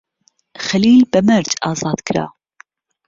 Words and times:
خەلیل 0.65 1.01
بە 1.11 1.19
مەرج 1.27 1.51
ئازاد 1.63 1.99
کرا. 2.07 2.25